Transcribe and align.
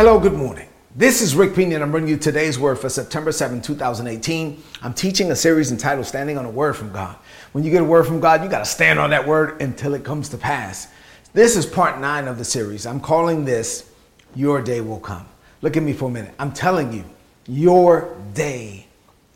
Hello, 0.00 0.18
good 0.18 0.32
morning. 0.32 0.66
This 0.96 1.20
is 1.20 1.34
Rick 1.36 1.54
Pina, 1.54 1.74
and 1.74 1.84
I'm 1.84 1.90
bringing 1.90 2.08
you 2.08 2.16
today's 2.16 2.58
word 2.58 2.78
for 2.78 2.88
September 2.88 3.32
7, 3.32 3.60
2018. 3.60 4.62
I'm 4.80 4.94
teaching 4.94 5.30
a 5.30 5.36
series 5.36 5.72
entitled 5.72 6.06
Standing 6.06 6.38
on 6.38 6.46
a 6.46 6.50
Word 6.50 6.74
from 6.74 6.90
God. 6.90 7.16
When 7.52 7.64
you 7.64 7.70
get 7.70 7.82
a 7.82 7.84
word 7.84 8.06
from 8.06 8.18
God, 8.18 8.42
you 8.42 8.48
got 8.48 8.60
to 8.60 8.64
stand 8.64 8.98
on 8.98 9.10
that 9.10 9.26
word 9.26 9.60
until 9.60 9.92
it 9.92 10.02
comes 10.02 10.30
to 10.30 10.38
pass. 10.38 10.88
This 11.34 11.54
is 11.54 11.66
part 11.66 12.00
nine 12.00 12.28
of 12.28 12.38
the 12.38 12.46
series. 12.46 12.86
I'm 12.86 12.98
calling 12.98 13.44
this 13.44 13.92
Your 14.34 14.62
Day 14.62 14.80
Will 14.80 15.00
Come. 15.00 15.26
Look 15.60 15.76
at 15.76 15.82
me 15.82 15.92
for 15.92 16.06
a 16.06 16.10
minute. 16.10 16.32
I'm 16.38 16.52
telling 16.52 16.94
you, 16.94 17.04
your 17.46 18.16
day 18.32 18.86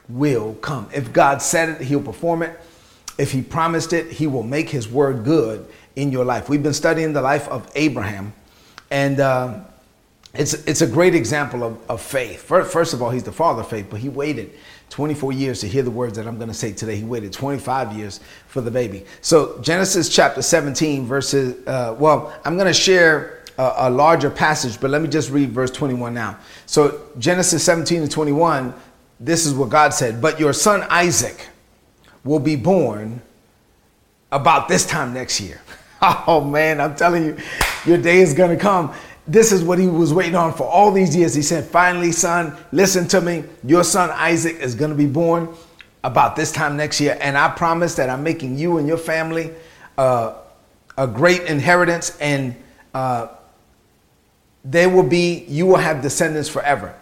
will 0.08 0.54
come. 0.62 0.88
If 0.94 1.12
God 1.12 1.42
said 1.42 1.68
it, 1.68 1.82
He'll 1.82 2.00
perform 2.00 2.42
it. 2.42 2.58
If 3.18 3.32
He 3.32 3.42
promised 3.42 3.92
it, 3.92 4.12
He 4.12 4.26
will 4.26 4.42
make 4.42 4.70
His 4.70 4.88
word 4.88 5.24
good 5.24 5.68
in 5.94 6.10
your 6.10 6.24
life. 6.24 6.48
We've 6.48 6.62
been 6.62 6.72
studying 6.72 7.12
the 7.12 7.20
life 7.20 7.48
of 7.48 7.70
Abraham, 7.74 8.32
and 8.90 9.20
uh, 9.20 9.60
it's, 10.36 10.54
it's 10.66 10.82
a 10.82 10.86
great 10.86 11.14
example 11.14 11.62
of, 11.62 11.90
of 11.90 12.02
faith. 12.02 12.42
First, 12.42 12.72
first 12.72 12.92
of 12.92 13.02
all, 13.02 13.10
he's 13.10 13.22
the 13.22 13.32
father 13.32 13.62
of 13.62 13.68
faith, 13.68 13.86
but 13.88 14.00
he 14.00 14.08
waited 14.08 14.52
24 14.90 15.32
years 15.32 15.60
to 15.60 15.68
hear 15.68 15.82
the 15.82 15.90
words 15.90 16.16
that 16.16 16.26
I'm 16.26 16.36
going 16.36 16.48
to 16.48 16.54
say 16.54 16.72
today. 16.72 16.96
He 16.96 17.04
waited 17.04 17.32
25 17.32 17.92
years 17.92 18.20
for 18.48 18.60
the 18.60 18.70
baby. 18.70 19.04
So, 19.20 19.60
Genesis 19.60 20.08
chapter 20.08 20.42
17, 20.42 21.06
verses, 21.06 21.66
uh, 21.66 21.94
well, 21.98 22.32
I'm 22.44 22.56
going 22.56 22.66
to 22.66 22.72
share 22.72 23.44
a, 23.58 23.72
a, 23.78 23.90
larger 23.90 24.30
passage, 24.30 24.80
but 24.80 24.90
let 24.90 25.02
me 25.02 25.08
just 25.08 25.30
read 25.30 25.50
verse 25.50 25.70
21 25.70 26.12
now. 26.12 26.38
So, 26.66 27.02
Genesis 27.18 27.64
17 27.64 28.02
and 28.02 28.10
21, 28.10 28.74
this 29.20 29.46
is 29.46 29.54
what 29.54 29.70
God 29.70 29.94
said 29.94 30.20
But 30.20 30.40
your 30.40 30.52
son 30.52 30.82
Isaac 30.90 31.48
will 32.24 32.40
be 32.40 32.56
born 32.56 33.22
about 34.32 34.68
this 34.68 34.84
time 34.84 35.14
next 35.14 35.40
year. 35.40 35.60
Oh, 36.26 36.44
man, 36.44 36.82
I'm 36.82 36.94
telling 36.94 37.24
you, 37.24 37.38
your 37.86 37.96
day 37.96 38.18
is 38.18 38.34
going 38.34 38.50
to 38.50 38.62
come 38.62 38.92
this 39.26 39.52
is 39.52 39.62
what 39.62 39.78
he 39.78 39.86
was 39.86 40.12
waiting 40.12 40.34
on 40.34 40.52
for 40.52 40.64
all 40.64 40.92
these 40.92 41.16
years. 41.16 41.34
He 41.34 41.42
said, 41.42 41.64
Finally, 41.64 42.12
son, 42.12 42.56
listen 42.72 43.08
to 43.08 43.20
me. 43.20 43.44
Your 43.62 43.84
son 43.84 44.10
Isaac 44.10 44.56
is 44.56 44.74
going 44.74 44.90
to 44.90 44.96
be 44.96 45.06
born 45.06 45.48
about 46.02 46.36
this 46.36 46.52
time 46.52 46.76
next 46.76 47.00
year. 47.00 47.16
And 47.20 47.36
I 47.38 47.48
promise 47.48 47.94
that 47.96 48.10
I'm 48.10 48.22
making 48.22 48.58
you 48.58 48.76
and 48.76 48.86
your 48.86 48.98
family 48.98 49.50
uh, 49.96 50.34
a 50.98 51.06
great 51.06 51.42
inheritance, 51.42 52.16
and 52.20 52.54
uh, 52.92 53.28
there 54.64 54.88
will 54.88 55.02
be, 55.02 55.44
you 55.48 55.66
will 55.66 55.76
have 55.76 56.02
descendants 56.02 56.48
forever. 56.48 56.94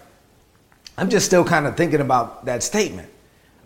I'm 0.96 1.10
just 1.10 1.26
still 1.26 1.44
kind 1.44 1.66
of 1.66 1.76
thinking 1.76 2.00
about 2.00 2.44
that 2.44 2.62
statement 2.62 3.08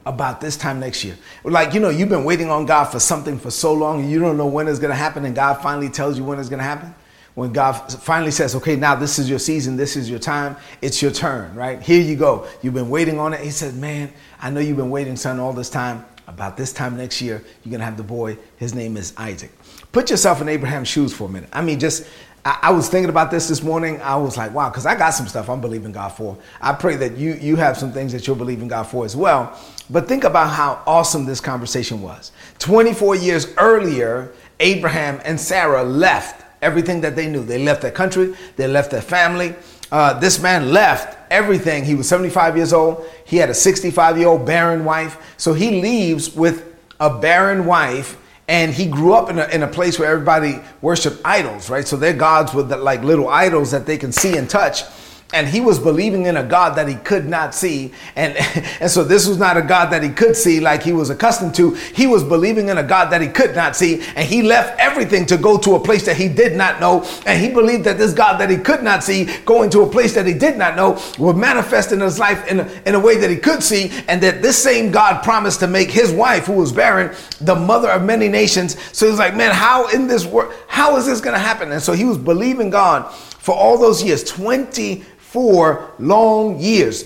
about 0.05 0.41
this 0.41 0.57
time 0.57 0.81
next 0.81 1.05
year. 1.05 1.17
Like, 1.45 1.75
you 1.75 1.81
know, 1.81 1.91
you've 1.91 2.09
been 2.09 2.25
waiting 2.25 2.49
on 2.51 2.65
God 2.65 2.85
for 2.85 3.01
something 3.01 3.39
for 3.39 3.51
so 3.51 3.73
long, 3.73 4.01
and 4.01 4.11
you 4.11 4.19
don't 4.19 4.37
know 4.37 4.47
when 4.47 4.69
it's 4.69 4.79
going 4.79 4.91
to 4.91 4.97
happen, 4.97 5.25
and 5.25 5.35
God 5.35 5.55
finally 5.63 5.89
tells 5.89 6.17
you 6.17 6.25
when 6.25 6.39
it's 6.39 6.49
going 6.49 6.59
to 6.59 6.65
happen 6.65 6.95
when 7.37 7.53
God 7.53 7.75
finally 7.93 8.31
says, 8.31 8.55
okay, 8.57 8.77
now 8.77 8.95
this 8.95 9.19
is 9.19 9.29
your 9.29 9.39
season, 9.39 9.77
this 9.77 9.95
is 9.95 10.09
your 10.09 10.19
time, 10.19 10.57
it's 10.81 11.03
your 11.03 11.11
turn, 11.11 11.55
right? 11.55 11.83
Here 11.83 12.01
you 12.01 12.17
go. 12.17 12.49
You've 12.63 12.73
been 12.73 12.89
waiting 12.89 13.21
on 13.21 13.35
it. 13.35 13.41
He 13.41 13.51
said, 13.51 13.75
man, 13.75 14.11
I 14.41 14.49
know 14.49 14.59
you've 14.59 14.79
been 14.79 14.89
waiting, 14.89 15.17
son, 15.17 15.39
all 15.39 15.53
this 15.53 15.69
time. 15.71 16.05
About 16.29 16.57
this 16.57 16.73
time 16.73 16.97
next 16.97 17.21
year, 17.21 17.45
you're 17.63 17.71
going 17.71 17.81
to 17.81 17.85
have 17.85 17.99
the 17.99 18.03
boy. 18.03 18.39
His 18.57 18.75
name 18.75 18.97
is 18.97 19.13
Isaac. 19.19 19.53
Put 19.93 20.11
yourself 20.11 20.41
in 20.41 20.49
Abraham's 20.49 20.89
shoes 20.89 21.13
for 21.13 21.29
a 21.29 21.29
minute. 21.29 21.51
I 21.53 21.61
mean, 21.61 21.79
just, 21.79 22.09
I, 22.43 22.59
I 22.63 22.71
was 22.73 22.89
thinking 22.89 23.11
about 23.11 23.31
this 23.31 23.49
this 23.49 23.63
morning. 23.63 24.01
I 24.01 24.17
was 24.17 24.39
like, 24.39 24.55
wow, 24.55 24.71
because 24.71 24.87
I 24.87 24.95
got 24.97 25.11
some 25.11 25.29
stuff 25.29 25.51
I'm 25.51 25.61
believing 25.61 25.93
God 25.93 26.09
for. 26.09 26.39
I 26.63 26.73
pray 26.73 26.97
that 26.97 27.19
you, 27.19 27.35
you 27.35 27.57
have 27.57 27.77
some 27.77 27.93
things 27.93 28.13
that 28.13 28.27
you're 28.27 28.35
believing 28.35 28.69
God 28.69 28.85
for 28.85 29.05
as 29.05 29.15
well. 29.15 29.61
But 29.91 30.09
think 30.09 30.25
about 30.25 30.49
how 30.49 30.83
awesome 30.87 31.27
this 31.27 31.41
conversation 31.41 32.01
was. 32.01 32.33
24 32.61 33.17
years 33.17 33.53
earlier, 33.59 34.33
Abraham 34.59 35.21
and 35.23 35.39
Sarah 35.39 35.85
left 35.85 36.46
everything 36.63 37.01
that 37.03 37.17
they 37.17 37.29
knew. 37.29 37.45
They 37.45 37.63
left 37.63 37.83
their 37.83 37.91
country, 37.91 38.35
they 38.57 38.67
left 38.67 38.91
their 38.91 39.03
family. 39.03 39.55
Uh, 39.91 40.19
this 40.19 40.41
man 40.43 40.73
left 40.73 41.17
everything. 41.31 41.85
He 41.85 41.95
was 41.95 42.09
75 42.09 42.57
years 42.57 42.73
old. 42.73 43.09
He 43.25 43.37
had 43.37 43.51
a 43.51 43.55
65 43.55 44.19
year 44.19 44.29
old 44.29 44.45
barren 44.45 44.85
wife. 44.85 45.35
So 45.37 45.53
he 45.53 45.81
leaves 45.81 46.35
with 46.35 46.75
a 46.99 47.19
barren 47.19 47.67
wife 47.67 48.17
and 48.49 48.73
he 48.73 48.87
grew 48.87 49.13
up 49.13 49.31
in 49.31 49.39
a, 49.39 49.47
in 49.47 49.63
a 49.63 49.69
place 49.69 49.99
where 49.99 50.11
everybody 50.11 50.61
worshiped 50.81 51.21
idols, 51.25 51.71
right? 51.71 51.87
So 51.87 51.97
their 51.97 52.13
gods 52.13 52.55
were 52.55 52.63
the, 52.63 52.77
like 52.77 53.03
little 53.03 53.29
idols 53.29 53.71
that 53.71 53.87
they 53.87 53.99
can 53.99 54.13
see 54.13 54.37
and 54.37 54.49
touch 54.49 54.83
and 55.35 55.49
he 55.49 55.61
was 55.61 55.81
believing 55.81 56.27
in 56.27 56.37
a 56.37 56.45
God 56.45 56.77
that 56.77 56.87
he 56.87 56.95
could 56.95 57.27
not 57.29 57.53
see. 57.53 57.93
And, 58.15 58.37
and 58.81 58.91
so 58.91 59.03
this 59.03 59.27
was 59.27 59.39
not 59.39 59.57
a 59.57 59.63
God 59.63 59.87
that 59.87 60.03
he 60.03 60.09
could 60.09 60.37
see 60.37 60.61
like 60.61 60.85
he 60.85 60.93
was 60.93 61.11
accustomed 61.11 61.55
to. 61.57 61.75
He 61.75 62.07
was 62.07 62.23
believing 62.23 62.69
in 62.69 62.79
a 62.79 62.83
God 62.83 63.07
that 63.11 63.21
he 63.21 63.29
could 63.29 63.55
not 63.55 63.75
see. 63.75 64.03
And 64.15 64.29
he 64.29 64.43
left 64.43 64.79
everything 64.79 65.27
to 65.27 65.37
go 65.37 65.59
to 65.59 65.75
a 65.75 65.81
place 65.81 66.07
that 66.07 66.17
he 66.17 66.29
did 66.29 66.57
not 66.57 66.81
know. 66.81 67.05
And 67.27 67.43
he 67.43 67.51
believed 67.51 67.85
that 67.85 67.99
this 67.99 68.15
God 68.15 68.39
that 68.39 68.51
he 68.51 68.57
could 68.57 68.85
not 68.85 69.03
see, 69.03 69.25
going 69.45 69.69
to 69.71 69.83
a 69.83 69.91
place 69.91 70.15
that 70.15 70.27
he 70.27 70.33
did 70.33 70.57
not 70.57 70.77
know, 70.77 71.03
would 71.19 71.37
manifest 71.37 71.91
in 71.91 72.01
his 72.01 72.21
life 72.21 72.47
in 72.47 72.61
a, 72.61 72.83
in 72.87 72.95
a 72.95 73.01
way 73.01 73.17
that 73.17 73.29
he 73.29 73.37
could 73.37 73.65
see. 73.65 73.91
And 74.07 74.23
that 74.23 74.43
this 74.43 74.57
same 74.57 74.93
God 74.93 75.25
promised 75.25 75.59
to 75.61 75.67
make 75.67 75.91
his 75.91 76.13
wife, 76.13 76.47
who 76.47 76.53
was 76.53 76.71
barren, 76.71 77.17
the 77.41 77.57
mother 77.57 77.91
of 77.91 78.05
many 78.05 78.29
nations. 78.29 78.81
So 78.97 79.07
he 79.07 79.11
was 79.11 79.19
like, 79.19 79.35
man, 79.35 79.53
how 79.53 79.89
in 79.89 80.07
this 80.07 80.25
world, 80.25 80.55
how 80.69 80.97
is 80.97 81.07
this 81.07 81.21
going 81.21 81.35
to 81.35 81.41
happen? 81.41 81.73
And 81.73 81.83
so 81.83 81.95
he 81.95 82.05
was 82.05 82.17
believing 82.17 82.71
God 82.71 83.13
for 83.13 83.55
all 83.55 83.79
those 83.79 84.03
years, 84.03 84.25
20 84.25 85.05
for 85.37 85.93
long 85.99 86.59
years. 86.59 87.05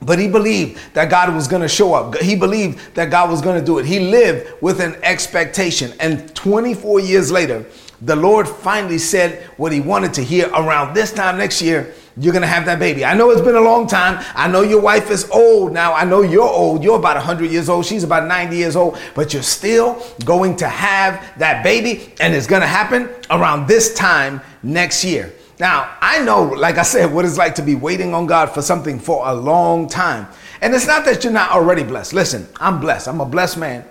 But 0.00 0.18
he 0.18 0.26
believed 0.26 0.94
that 0.94 1.10
God 1.10 1.34
was 1.34 1.46
going 1.46 1.60
to 1.60 1.68
show 1.68 1.92
up. 1.92 2.16
He 2.16 2.34
believed 2.34 2.94
that 2.94 3.10
God 3.10 3.28
was 3.28 3.42
going 3.42 3.60
to 3.60 3.66
do 3.66 3.78
it. 3.78 3.84
He 3.84 4.00
lived 4.00 4.62
with 4.62 4.80
an 4.80 4.96
expectation. 5.02 5.92
And 6.00 6.34
24 6.34 7.00
years 7.00 7.30
later, 7.30 7.66
the 8.00 8.16
Lord 8.16 8.48
finally 8.48 8.96
said 8.96 9.42
what 9.58 9.70
he 9.70 9.80
wanted 9.80 10.14
to 10.14 10.24
hear 10.24 10.48
around 10.48 10.94
this 10.94 11.12
time 11.12 11.36
next 11.36 11.60
year. 11.60 11.92
You're 12.16 12.32
to 12.40 12.46
have 12.48 12.64
that 12.64 12.78
baby. 12.78 13.04
I 13.04 13.12
know 13.12 13.28
it's 13.32 13.42
been 13.42 13.54
a 13.54 13.60
long 13.60 13.86
time. 13.86 14.24
I 14.34 14.48
know 14.48 14.62
your 14.62 14.80
wife 14.80 15.10
is 15.10 15.28
old 15.28 15.74
now. 15.74 15.92
I 15.92 16.06
know 16.06 16.22
you're 16.22 16.48
old. 16.48 16.82
You're 16.82 16.98
about 16.98 17.16
100 17.16 17.50
years 17.50 17.68
old. 17.68 17.84
She's 17.84 18.02
about 18.02 18.26
90 18.26 18.56
years 18.56 18.76
old. 18.76 18.98
But 19.14 19.34
you're 19.34 19.42
still 19.42 20.02
going 20.24 20.56
to 20.56 20.68
have 20.68 21.22
that 21.38 21.62
baby. 21.62 22.14
And 22.18 22.34
it's 22.34 22.46
to 22.62 22.66
happen 22.66 23.10
around 23.30 23.68
this 23.68 23.92
time 23.92 24.40
next 24.62 25.04
year. 25.04 25.34
Now, 25.60 25.96
I 26.00 26.22
know, 26.22 26.44
like 26.44 26.78
I 26.78 26.82
said, 26.82 27.12
what 27.12 27.24
it's 27.24 27.36
like 27.36 27.56
to 27.56 27.62
be 27.62 27.74
waiting 27.74 28.14
on 28.14 28.26
God 28.26 28.50
for 28.50 28.62
something 28.62 29.00
for 29.00 29.26
a 29.26 29.34
long 29.34 29.88
time. 29.88 30.28
And 30.60 30.74
it's 30.74 30.86
not 30.86 31.04
that 31.04 31.24
you're 31.24 31.32
not 31.32 31.50
already 31.50 31.82
blessed. 31.82 32.12
Listen, 32.12 32.46
I'm 32.60 32.80
blessed. 32.80 33.08
I'm 33.08 33.20
a 33.20 33.26
blessed 33.26 33.58
man. 33.58 33.84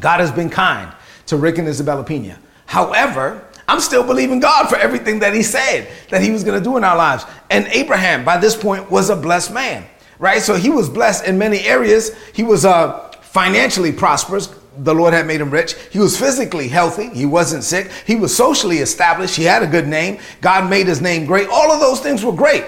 God 0.00 0.20
has 0.20 0.32
been 0.32 0.48
kind 0.48 0.92
to 1.26 1.36
Rick 1.36 1.58
and 1.58 1.68
Isabella 1.68 2.02
Pina. 2.02 2.38
However, 2.66 3.46
I'm 3.68 3.80
still 3.80 4.04
believing 4.04 4.40
God 4.40 4.68
for 4.68 4.76
everything 4.76 5.18
that 5.20 5.34
He 5.34 5.42
said 5.42 5.88
that 6.10 6.22
He 6.22 6.30
was 6.30 6.44
going 6.44 6.58
to 6.58 6.64
do 6.64 6.76
in 6.76 6.84
our 6.84 6.96
lives. 6.96 7.24
And 7.50 7.66
Abraham, 7.68 8.24
by 8.24 8.38
this 8.38 8.56
point, 8.56 8.90
was 8.90 9.10
a 9.10 9.16
blessed 9.16 9.52
man, 9.52 9.84
right? 10.18 10.40
So 10.40 10.54
he 10.54 10.70
was 10.70 10.88
blessed 10.88 11.26
in 11.26 11.36
many 11.36 11.60
areas. 11.60 12.14
He 12.32 12.42
was 12.42 12.64
uh, 12.64 13.10
financially 13.22 13.92
prosperous 13.92 14.48
the 14.78 14.94
Lord 14.94 15.12
had 15.12 15.26
made 15.26 15.40
him 15.40 15.50
rich. 15.50 15.74
He 15.90 15.98
was 15.98 16.18
physically 16.18 16.68
healthy. 16.68 17.08
He 17.10 17.26
wasn't 17.26 17.64
sick. 17.64 17.90
He 18.06 18.16
was 18.16 18.36
socially 18.36 18.78
established. 18.78 19.36
He 19.36 19.44
had 19.44 19.62
a 19.62 19.66
good 19.66 19.88
name. 19.88 20.18
God 20.40 20.68
made 20.68 20.86
his 20.86 21.00
name 21.00 21.26
great. 21.26 21.48
All 21.48 21.72
of 21.72 21.80
those 21.80 22.00
things 22.00 22.24
were 22.24 22.32
great, 22.32 22.64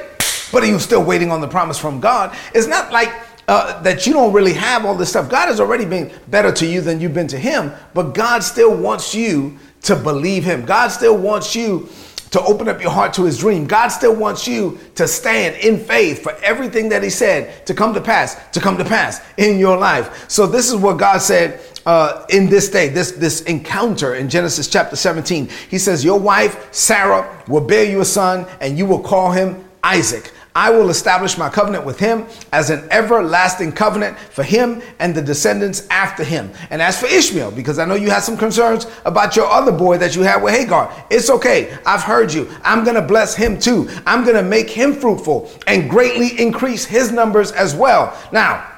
but 0.52 0.62
he 0.62 0.72
was 0.72 0.82
still 0.82 1.04
waiting 1.04 1.30
on 1.30 1.40
the 1.40 1.48
promise 1.48 1.78
from 1.78 2.00
God. 2.00 2.36
It's 2.54 2.66
not 2.66 2.92
like 2.92 3.12
uh, 3.48 3.80
that 3.82 4.06
you 4.06 4.12
don't 4.12 4.32
really 4.32 4.52
have 4.52 4.84
all 4.84 4.94
this 4.94 5.10
stuff. 5.10 5.30
God 5.30 5.48
has 5.48 5.60
already 5.60 5.84
been 5.84 6.12
better 6.28 6.52
to 6.52 6.66
you 6.66 6.80
than 6.80 7.00
you've 7.00 7.14
been 7.14 7.28
to 7.28 7.38
him, 7.38 7.72
but 7.94 8.14
God 8.14 8.42
still 8.42 8.76
wants 8.76 9.14
you 9.14 9.58
to 9.82 9.96
believe 9.96 10.44
him. 10.44 10.66
God 10.66 10.88
still 10.88 11.16
wants 11.16 11.56
you 11.56 11.88
to 12.30 12.42
open 12.42 12.68
up 12.68 12.80
your 12.82 12.90
heart 12.90 13.14
to 13.14 13.24
his 13.24 13.38
dream. 13.38 13.66
God 13.66 13.88
still 13.88 14.14
wants 14.14 14.46
you 14.46 14.78
to 14.96 15.08
stand 15.08 15.56
in 15.56 15.78
faith 15.78 16.22
for 16.22 16.32
everything 16.42 16.90
that 16.90 17.02
he 17.02 17.10
said 17.10 17.64
to 17.66 17.74
come 17.74 17.94
to 17.94 18.00
pass, 18.00 18.36
to 18.50 18.60
come 18.60 18.76
to 18.76 18.84
pass 18.84 19.20
in 19.38 19.58
your 19.58 19.78
life. 19.78 20.28
So 20.28 20.46
this 20.46 20.68
is 20.68 20.76
what 20.76 20.98
God 20.98 21.18
said 21.18 21.60
uh, 21.88 22.26
in 22.28 22.50
this 22.50 22.68
day, 22.68 22.90
this, 22.90 23.12
this 23.12 23.40
encounter 23.44 24.14
in 24.14 24.28
Genesis 24.28 24.68
chapter 24.68 24.94
17. 24.94 25.48
He 25.70 25.78
says, 25.78 26.04
Your 26.04 26.20
wife, 26.20 26.70
Sarah, 26.70 27.42
will 27.48 27.62
bear 27.62 27.90
you 27.90 28.02
a 28.02 28.04
son, 28.04 28.46
and 28.60 28.76
you 28.76 28.84
will 28.84 28.98
call 28.98 29.32
him 29.32 29.64
Isaac. 29.82 30.30
I 30.54 30.68
will 30.68 30.90
establish 30.90 31.38
my 31.38 31.48
covenant 31.48 31.86
with 31.86 31.98
him 31.98 32.26
as 32.52 32.68
an 32.68 32.86
everlasting 32.90 33.72
covenant 33.72 34.18
for 34.18 34.42
him 34.42 34.82
and 34.98 35.14
the 35.14 35.22
descendants 35.22 35.86
after 35.88 36.24
him. 36.24 36.52
And 36.68 36.82
as 36.82 37.00
for 37.00 37.06
Ishmael, 37.06 37.52
because 37.52 37.78
I 37.78 37.86
know 37.86 37.94
you 37.94 38.10
had 38.10 38.20
some 38.20 38.36
concerns 38.36 38.86
about 39.06 39.34
your 39.34 39.46
other 39.46 39.72
boy 39.72 39.96
that 39.96 40.14
you 40.14 40.20
had 40.22 40.42
with 40.42 40.52
Hagar, 40.54 40.92
it's 41.08 41.30
okay. 41.30 41.74
I've 41.86 42.02
heard 42.02 42.34
you. 42.34 42.50
I'm 42.64 42.84
going 42.84 42.96
to 42.96 43.02
bless 43.02 43.34
him 43.34 43.58
too. 43.58 43.88
I'm 44.04 44.24
going 44.24 44.36
to 44.36 44.42
make 44.42 44.68
him 44.68 44.92
fruitful 44.92 45.50
and 45.66 45.88
greatly 45.88 46.38
increase 46.38 46.84
his 46.84 47.12
numbers 47.12 47.50
as 47.52 47.74
well. 47.74 48.14
Now, 48.30 48.77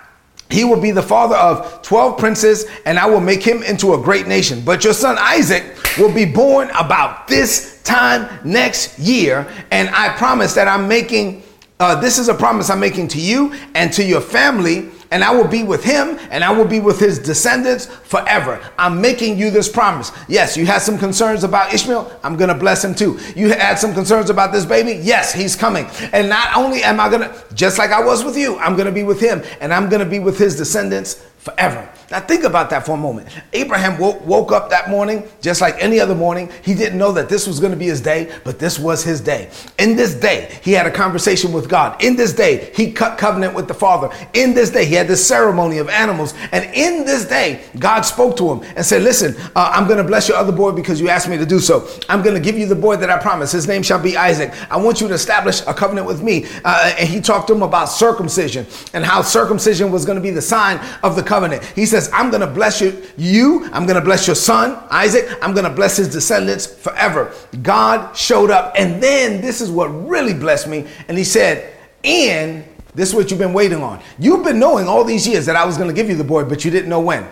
he 0.50 0.64
will 0.64 0.80
be 0.80 0.90
the 0.90 1.02
father 1.02 1.36
of 1.36 1.82
12 1.82 2.18
princes, 2.18 2.66
and 2.84 2.98
I 2.98 3.06
will 3.06 3.20
make 3.20 3.42
him 3.42 3.62
into 3.62 3.94
a 3.94 3.98
great 3.98 4.26
nation. 4.26 4.62
But 4.64 4.84
your 4.84 4.92
son 4.92 5.16
Isaac 5.18 5.64
will 5.98 6.12
be 6.12 6.24
born 6.24 6.70
about 6.70 7.28
this 7.28 7.80
time 7.82 8.28
next 8.44 8.98
year. 8.98 9.46
And 9.70 9.88
I 9.90 10.10
promise 10.16 10.54
that 10.54 10.68
I'm 10.68 10.88
making, 10.88 11.42
uh, 11.78 12.00
this 12.00 12.18
is 12.18 12.28
a 12.28 12.34
promise 12.34 12.70
I'm 12.70 12.80
making 12.80 13.08
to 13.08 13.20
you 13.20 13.52
and 13.74 13.92
to 13.92 14.04
your 14.04 14.20
family 14.20 14.90
and 15.10 15.24
I 15.24 15.34
will 15.34 15.48
be 15.48 15.62
with 15.62 15.82
him, 15.84 16.18
and 16.30 16.44
I 16.44 16.52
will 16.52 16.64
be 16.64 16.80
with 16.80 17.00
his 17.00 17.18
descendants 17.18 17.86
forever. 17.86 18.60
I'm 18.78 19.00
making 19.00 19.38
you 19.38 19.50
this 19.50 19.68
promise. 19.68 20.12
Yes, 20.28 20.56
you 20.56 20.66
had 20.66 20.78
some 20.78 20.98
concerns 20.98 21.44
about 21.44 21.74
Ishmael. 21.74 22.20
I'm 22.22 22.36
going 22.36 22.48
to 22.48 22.54
bless 22.54 22.84
him 22.84 22.94
too. 22.94 23.18
You 23.34 23.50
had 23.50 23.78
some 23.78 23.92
concerns 23.92 24.30
about 24.30 24.52
this 24.52 24.64
baby. 24.64 25.00
Yes, 25.02 25.32
he's 25.32 25.56
coming. 25.56 25.86
And 26.12 26.28
not 26.28 26.56
only 26.56 26.82
am 26.82 27.00
I 27.00 27.08
going 27.08 27.22
to, 27.22 27.44
just 27.54 27.78
like 27.78 27.90
I 27.90 28.04
was 28.04 28.24
with 28.24 28.36
you, 28.36 28.56
I'm 28.58 28.74
going 28.74 28.86
to 28.86 28.92
be 28.92 29.02
with 29.02 29.20
him, 29.20 29.42
and 29.60 29.74
I'm 29.74 29.88
going 29.88 30.04
to 30.04 30.10
be 30.10 30.18
with 30.18 30.38
his 30.38 30.56
descendants 30.56 31.14
forever. 31.38 31.88
Now, 32.10 32.18
think 32.18 32.42
about 32.42 32.70
that 32.70 32.84
for 32.84 32.92
a 32.92 32.96
moment. 32.96 33.28
Abraham 33.52 33.96
woke, 33.96 34.26
woke, 34.26 34.50
up 34.50 34.68
that 34.70 34.90
morning 34.90 35.28
just 35.40 35.60
like 35.60 35.76
any 35.78 36.00
other 36.00 36.14
morning. 36.14 36.50
He 36.64 36.74
didn't 36.74 36.98
know 36.98 37.12
that 37.12 37.28
this 37.28 37.46
was 37.46 37.60
going 37.60 37.70
to 37.70 37.78
be 37.78 37.86
his 37.86 38.00
day, 38.00 38.36
but 38.42 38.58
this 38.58 38.80
was 38.80 39.04
his 39.04 39.20
day. 39.20 39.48
In 39.78 39.94
this 39.94 40.14
day, 40.14 40.58
he 40.64 40.72
had 40.72 40.86
a 40.86 40.90
conversation 40.90 41.52
with 41.52 41.68
God. 41.68 42.02
In 42.02 42.16
this 42.16 42.32
day, 42.32 42.72
he 42.74 42.90
cut 42.90 43.16
covenant 43.16 43.54
with 43.54 43.68
the 43.68 43.74
Father. 43.74 44.10
In 44.34 44.54
this 44.54 44.70
day, 44.70 44.86
he 44.86 44.94
had 44.94 45.06
this 45.06 45.24
ceremony 45.24 45.78
of 45.78 45.88
animals. 45.88 46.34
And 46.50 46.64
in 46.74 47.04
this 47.04 47.26
day, 47.26 47.62
God 47.78 48.02
spoke 48.02 48.36
to 48.38 48.52
him 48.52 48.68
and 48.74 48.84
said, 48.84 49.02
Listen, 49.02 49.36
uh, 49.54 49.70
I'm 49.72 49.86
going 49.86 49.98
to 49.98 50.04
bless 50.04 50.28
your 50.28 50.36
other 50.36 50.52
boy 50.52 50.72
because 50.72 51.00
you 51.00 51.08
asked 51.08 51.28
me 51.28 51.38
to 51.38 51.46
do 51.46 51.60
so. 51.60 51.88
I'm 52.08 52.22
going 52.22 52.34
to 52.34 52.40
give 52.40 52.58
you 52.58 52.66
the 52.66 52.74
boy 52.74 52.96
that 52.96 53.08
I 53.08 53.18
promised. 53.18 53.52
His 53.52 53.68
name 53.68 53.84
shall 53.84 54.02
be 54.02 54.16
Isaac. 54.16 54.52
I 54.68 54.78
want 54.78 55.00
you 55.00 55.06
to 55.06 55.14
establish 55.14 55.60
a 55.60 55.74
covenant 55.74 56.08
with 56.08 56.24
me. 56.24 56.46
Uh, 56.64 56.92
and 56.98 57.08
he 57.08 57.20
talked 57.20 57.46
to 57.48 57.54
him 57.54 57.62
about 57.62 57.84
circumcision 57.84 58.66
and 58.94 59.04
how 59.04 59.22
circumcision 59.22 59.92
was 59.92 60.04
going 60.04 60.16
to 60.16 60.22
be 60.22 60.30
the 60.30 60.42
sign 60.42 60.80
of 61.04 61.14
the 61.14 61.22
covenant. 61.22 61.62
He 61.76 61.86
says, 61.86 61.99
says, 62.00 62.10
I'm 62.12 62.30
going 62.30 62.40
to 62.40 62.46
bless 62.46 62.80
you, 62.80 63.02
you, 63.16 63.64
I'm 63.72 63.86
going 63.86 63.98
to 63.98 64.04
bless 64.04 64.26
your 64.26 64.36
son, 64.36 64.82
Isaac, 64.90 65.28
I'm 65.42 65.52
going 65.52 65.64
to 65.64 65.74
bless 65.74 65.96
his 65.96 66.08
descendants 66.08 66.66
forever. 66.66 67.34
God 67.62 68.16
showed 68.16 68.50
up. 68.50 68.74
And 68.76 69.02
then 69.02 69.40
this 69.40 69.60
is 69.60 69.70
what 69.70 69.86
really 69.86 70.34
blessed 70.34 70.68
me. 70.68 70.86
And 71.08 71.16
he 71.16 71.24
said, 71.24 71.74
and 72.04 72.64
this 72.94 73.08
is 73.08 73.14
what 73.14 73.30
you've 73.30 73.38
been 73.38 73.52
waiting 73.52 73.82
on. 73.82 74.00
You've 74.18 74.44
been 74.44 74.58
knowing 74.58 74.88
all 74.88 75.04
these 75.04 75.26
years 75.26 75.46
that 75.46 75.56
I 75.56 75.64
was 75.64 75.76
going 75.76 75.88
to 75.88 75.94
give 75.94 76.08
you 76.08 76.16
the 76.16 76.24
boy, 76.24 76.44
but 76.44 76.64
you 76.64 76.70
didn't 76.70 76.88
know 76.88 77.00
when. 77.00 77.26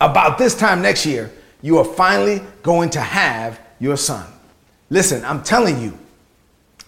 About 0.00 0.38
this 0.38 0.54
time 0.54 0.82
next 0.82 1.06
year, 1.06 1.32
you 1.62 1.78
are 1.78 1.84
finally 1.84 2.42
going 2.62 2.90
to 2.90 3.00
have 3.00 3.60
your 3.80 3.96
son. 3.96 4.26
Listen, 4.90 5.24
I'm 5.24 5.42
telling 5.42 5.80
you, 5.80 5.98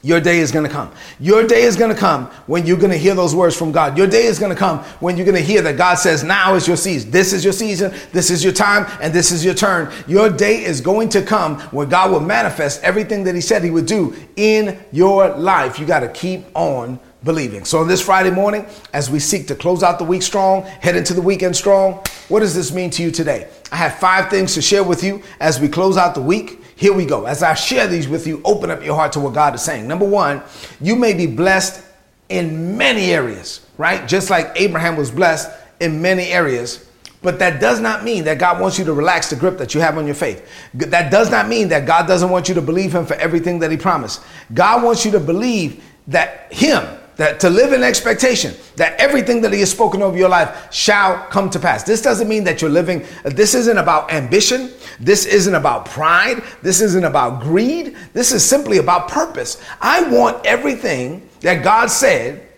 your 0.06 0.20
day 0.20 0.38
is 0.38 0.53
to 0.53 0.69
come. 0.69 0.93
Your 1.19 1.44
day 1.44 1.62
is 1.62 1.75
to 1.76 1.93
come 1.93 2.26
when 2.47 2.64
you're 2.64 2.79
to 2.79 2.97
hear 2.97 3.17
those 3.17 3.35
words 3.35 3.56
from 3.56 3.73
God. 3.73 3.99
Your 3.99 4.06
day 4.06 4.26
is 4.26 4.38
to 4.38 4.55
come 4.55 4.79
when 5.00 5.17
you're 5.17 5.26
to 5.26 5.41
hear 5.41 5.62
that 5.62 5.76
God 5.76 5.97
says, 5.97 6.23
Now 6.23 6.55
is 6.55 6.69
your 6.69 6.76
season. 6.76 7.11
This 7.11 7.32
is 7.32 7.43
your 7.43 7.53
season. 7.53 7.93
This 8.12 8.31
is 8.31 8.44
your 8.44 8.53
time. 8.53 8.87
And 9.03 9.12
this 9.12 9.32
is 9.32 9.44
your 9.44 9.55
turn. 9.55 9.93
Your 10.06 10.31
day 10.31 10.62
is 10.62 10.81
going 10.81 11.08
to 11.08 11.23
come 11.23 11.58
where 11.73 11.88
God 11.88 12.12
will 12.12 12.20
manifest 12.20 12.85
everything 12.85 13.25
that 13.25 13.35
He 13.35 13.41
said 13.41 13.64
He 13.64 13.70
would 13.70 13.87
do 13.87 14.14
in 14.37 14.79
your 14.93 15.31
life. 15.31 15.81
You 15.81 15.87
got 15.87 16.00
to 16.00 16.08
keep 16.08 16.44
on 16.55 17.00
believing. 17.25 17.64
So, 17.64 17.81
on 17.81 17.88
this 17.88 18.00
Friday 18.00 18.31
morning, 18.31 18.64
as 18.93 19.11
we 19.11 19.19
seek 19.19 19.49
to 19.49 19.56
close 19.56 19.82
out 19.82 19.99
the 19.99 20.05
week 20.05 20.23
strong, 20.23 20.62
head 20.62 20.94
into 20.94 21.14
the 21.14 21.23
weekend 21.23 21.56
strong, 21.56 22.00
what 22.29 22.41
does 22.41 22.55
this 22.55 22.73
mean 22.73 22.91
to 22.91 23.03
you 23.03 23.11
today? 23.11 23.49
I 23.73 23.76
have 23.76 23.99
five 23.99 24.31
things 24.31 24.55
to 24.55 24.62
share 24.62 24.85
with 24.85 25.03
you 25.03 25.25
as 25.41 25.58
we 25.58 25.69
close 25.69 25.97
out 25.97 26.14
the 26.14 26.23
week. 26.23 26.61
Here 26.76 26.93
we 26.93 27.06
go. 27.06 27.25
As 27.25 27.43
I 27.43 27.55
share 27.55 27.87
these 27.87 28.06
with 28.06 28.26
you, 28.26 28.43
open 28.44 28.70
up 28.70 28.84
your 28.84 28.94
heart 28.94 29.12
to 29.12 29.20
what 29.20 29.32
God 29.32 29.55
is 29.55 29.62
saying. 29.62 29.88
Number 29.88 30.05
one, 30.06 30.43
you 30.81 30.94
may 30.94 31.14
be 31.14 31.26
blessed 31.26 31.82
in 32.28 32.76
many 32.76 33.12
areas, 33.12 33.67
right? 33.78 34.06
Just 34.06 34.28
like 34.28 34.52
Abraham 34.56 34.94
was 34.96 35.11
blessed 35.11 35.50
in 35.81 36.02
many 36.02 36.25
areas. 36.25 36.87
But 37.23 37.38
that 37.38 37.61
does 37.61 37.81
not 37.81 38.05
mean 38.05 38.25
that 38.25 38.38
God 38.38 38.61
wants 38.61 38.78
you 38.78 38.84
to 38.84 38.93
relax 38.93 39.31
the 39.31 39.37
grip 39.37 39.56
that 39.58 39.75
you 39.75 39.81
have 39.81 39.96
on 39.96 40.05
your 40.05 40.14
faith. 40.14 40.46
That 40.75 41.11
does 41.11 41.31
not 41.31 41.49
mean 41.49 41.69
that 41.69 41.87
God 41.87 42.06
doesn't 42.06 42.28
want 42.28 42.49
you 42.49 42.55
to 42.55 42.62
believe 42.62 42.94
Him 42.94 43.06
for 43.06 43.14
everything 43.14 43.58
that 43.61 43.70
He 43.70 43.76
promised. 43.79 44.22
God 44.52 44.84
wants 44.84 45.05
you 45.05 45.11
to 45.12 45.20
believe 45.20 45.82
that 46.08 46.52
Him, 46.52 46.84
that 47.17 47.41
to 47.41 47.51
live 47.51 47.73
in 47.73 47.83
expectation 47.83 48.55
that 48.77 48.99
everything 49.01 49.41
that 49.41 49.53
he 49.53 49.61
has 49.61 49.71
spoken 49.71 50.03
over 50.03 50.17
your 50.17 50.29
life 50.29 50.73
shall 50.73 51.17
come 51.29 51.49
to 51.51 51.59
pass. 51.59 51.83
This 51.83 52.03
doesn't 52.03 52.29
mean 52.29 52.45
that 52.45 52.61
you're 52.61 52.71
living, 52.71 53.05
this 53.25 53.55
isn't 53.55 53.79
about 53.79 54.13
ambition. 54.13 54.71
This 54.99 55.27
isn't 55.27 55.55
about 55.55 55.87
pride. 55.87 56.43
This 56.63 56.81
isn't 56.81 57.05
about 57.05 57.43
greed. 57.43 57.97
This 58.13 58.33
is 58.33 58.45
simply 58.45 58.79
about 58.79 59.09
purpose. 59.09 59.63
I 59.81 60.09
want 60.09 60.45
everything 60.47 61.29
that 61.41 61.63
God 61.63 61.89
said 61.91 62.49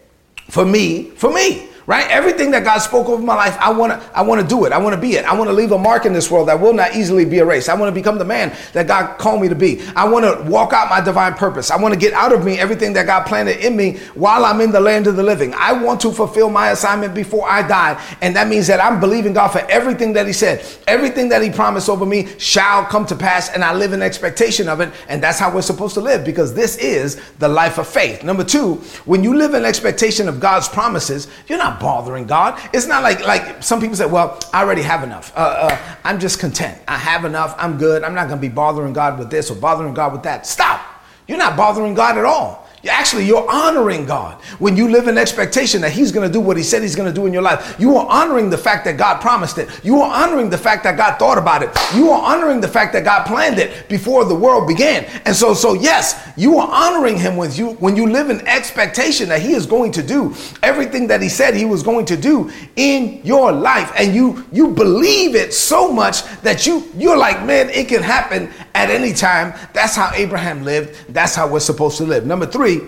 for 0.51 0.65
me, 0.65 1.11
for 1.11 1.33
me 1.33 1.68
right? 1.89 2.07
Everything 2.11 2.51
that 2.51 2.65
God 2.65 2.81
spoke 2.81 3.09
over 3.09 3.23
my 3.23 3.35
life, 3.35 3.57
I 3.59 3.73
want 3.73 3.95
to 3.95 4.11
I 4.17 4.21
want 4.21 4.43
to 4.43 4.47
do 4.47 4.67
it. 4.67 4.73
I 4.73 4.79
want 4.79 4.95
to 4.95 5.01
be 5.01 5.15
it. 5.15 5.25
I 5.25 5.35
want 5.35 5.49
to 5.49 5.55
leave 5.55 5.73
a 5.73 5.79
mark 5.79 6.05
in 6.05 6.13
this 6.13 6.31
world 6.31 6.49
that 6.49 6.61
will 6.61 6.75
not 6.75 6.95
easily 6.95 7.25
be 7.25 7.39
erased. 7.39 7.71
I 7.71 7.75
want 7.75 7.89
to 7.89 7.95
become 7.99 8.19
the 8.19 8.27
man 8.27 8.55
that 8.75 8.87
God 8.87 9.17
called 9.17 9.41
me 9.41 9.49
to 9.49 9.55
be. 9.55 9.81
I 9.97 10.07
want 10.07 10.27
to 10.27 10.51
walk 10.51 10.75
out 10.75 10.91
my 10.91 11.01
divine 11.01 11.33
purpose. 11.33 11.71
I 11.71 11.81
want 11.81 11.95
to 11.95 11.99
get 11.99 12.13
out 12.13 12.31
of 12.31 12.45
me 12.45 12.59
everything 12.59 12.93
that 12.93 13.07
God 13.07 13.25
planted 13.25 13.65
in 13.65 13.75
me 13.75 13.97
while 14.15 14.45
I'm 14.45 14.61
in 14.61 14.71
the 14.71 14.81
land 14.81 15.07
of 15.07 15.17
the 15.17 15.23
living. 15.23 15.55
I 15.55 15.73
want 15.73 15.99
to 16.03 16.13
fulfill 16.13 16.51
my 16.51 16.73
assignment 16.73 17.15
before 17.15 17.49
I 17.49 17.67
die. 17.67 17.99
And 18.21 18.37
that 18.37 18.49
means 18.49 18.67
that 18.67 18.85
I'm 18.85 19.01
believing 19.01 19.33
God 19.33 19.49
for 19.49 19.65
everything 19.71 20.13
that 20.13 20.27
he 20.27 20.35
said. 20.35 20.67
Everything 20.87 21.31
that 21.31 21.41
he 21.41 21.49
promised 21.49 21.89
over 21.89 22.05
me 22.05 22.29
shall 22.37 22.85
come 22.85 23.07
to 23.07 23.17
pass 23.17 23.49
and 23.49 23.65
I 23.65 23.73
live 23.73 23.95
in 23.95 24.03
expectation 24.03 24.69
of 24.69 24.81
it. 24.81 24.93
And 25.09 25.23
that's 25.23 25.39
how 25.39 25.51
we're 25.55 25.63
supposed 25.63 25.95
to 25.95 26.03
live 26.03 26.23
because 26.23 26.53
this 26.53 26.77
is 26.77 27.19
the 27.39 27.49
life 27.49 27.79
of 27.79 27.89
faith. 27.89 28.23
Number 28.23 28.45
2, 28.45 28.75
when 29.07 29.25
you 29.25 29.35
live 29.35 29.55
in 29.55 29.65
expectation 29.65 30.29
of 30.29 30.39
God's 30.39 30.69
promises, 30.69 31.29
you're 31.47 31.57
not 31.57 31.78
bothering 31.81 32.27
God. 32.27 32.61
It's 32.73 32.87
not 32.87 33.03
like 33.03 33.25
like 33.27 33.63
some 33.63 33.81
people 33.81 33.97
say, 33.97 34.07
well, 34.07 34.39
I 34.53 34.63
already 34.63 34.83
have 34.83 35.03
enough. 35.03 35.33
Uh, 35.37 35.41
uh, 35.41 35.79
I'm 36.05 36.21
just 36.21 36.39
content. 36.39 36.81
I 36.87 36.97
have 36.97 37.25
enough. 37.25 37.55
I'm 37.59 37.79
good. 37.79 38.05
I'm 38.05 38.15
not 38.15 38.29
going 38.29 38.39
to 38.39 38.49
be 38.49 38.53
bothering 38.53 38.93
God 38.93 39.19
with 39.19 39.31
this 39.31 39.51
or 39.51 39.55
bothering 39.55 39.95
God 39.95 40.13
with 40.13 40.23
that. 40.23 40.47
Stop. 40.47 40.81
You're 41.27 41.39
not 41.39 41.57
bothering 41.57 41.95
God 41.95 42.17
at 42.19 42.25
all. 42.25 42.68
Actually, 42.87 43.27
you're 43.27 43.49
honoring 43.51 44.07
God 44.07 44.41
when 44.61 44.77
you 44.77 44.89
live 44.89 45.09
in 45.09 45.19
expectation 45.19 45.81
that 45.81 45.91
He's 45.91 46.13
going 46.13 46.27
to 46.27 46.33
do 46.33 46.39
what 46.39 46.57
He 46.57 46.63
said 46.63 46.83
He's 46.83 46.95
going 46.95 47.13
to 47.13 47.15
do 47.15 47.27
in 47.27 47.33
your 47.33 47.43
life. 47.43 47.75
You 47.79 47.97
are 47.97 48.07
honoring 48.07 48.51
the 48.51 48.59
fact 48.59 48.85
that 48.85 48.97
God 48.97 49.21
promised 49.21 49.59
it. 49.59 49.69
You 49.83 50.01
are 50.01 50.25
honoring 50.25 50.49
the 50.49 50.59
fact 50.59 50.85
that 50.85 50.97
God 50.97 51.19
thought 51.19 51.39
about 51.39 51.65
it. 51.65 51.71
You 51.95 52.11
are 52.11 52.23
honoring 52.23 52.61
the 52.61 52.69
fact 52.69 52.93
that 52.93 53.05
God 53.05 53.27
planned 53.27 53.59
it 53.59 53.89
before 53.89 54.25
the 54.25 54.35
world 54.35 54.69
began. 54.69 55.05
And 55.25 55.35
so, 55.35 55.55
so 55.55 55.75
yes, 55.75 56.31
you 56.37 56.59
are 56.59 56.69
honoring 56.71 57.19
Him 57.19 57.37
with 57.37 57.59
you 57.59 57.71
when 57.75 57.97
you 57.97 58.09
live 58.09 58.31
in 58.31 58.47
expectation 58.47 59.29
that 59.31 59.43
He 59.43 59.55
is 59.55 59.67
going 59.67 59.91
to 59.93 60.03
do 60.03 60.35
everything 60.63 61.09
that 61.09 61.21
He 61.21 61.29
said 61.29 61.55
He 61.55 61.65
was 61.65 61.83
going 61.83 62.07
to 62.07 62.17
do 62.17 62.49
in 62.77 63.21
your 63.25 63.51
life, 63.51 63.93
and 63.97 64.15
you 64.15 64.47
you 64.53 64.69
believe 64.69 65.35
it 65.35 65.53
so 65.53 65.93
much 65.93 66.23
that 66.43 66.65
you 66.65 66.85
you're 66.97 67.19
like, 67.19 67.45
man, 67.45 67.71
it 67.71 67.89
can 67.89 68.05
happen 68.05 68.51
at 68.79 68.91
any 68.91 69.13
time. 69.13 69.53
That's 69.73 69.97
how 69.97 70.13
Abraham 70.15 70.65
lived. 70.65 71.13
That's 71.13 71.35
how 71.35 71.49
we're 71.49 71.61
supposed 71.61 71.99
to 71.99 72.05
live. 72.05 72.25
Number 72.25 72.47
three, 72.47 72.81